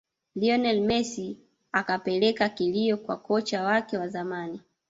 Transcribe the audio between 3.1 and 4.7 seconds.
kocha wake wa zamani